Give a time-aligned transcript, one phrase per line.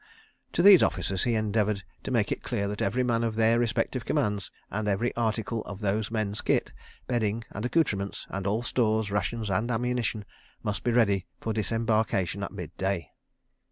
[0.53, 4.03] To these officers he endeavoured to make it clear that every man of their respective
[4.03, 6.73] commands, and every article of those men's kit,
[7.05, 10.25] bedding, and accoutrements, and all stores, rations and ammunition,
[10.63, 13.11] must be ready for disembarkation at midday.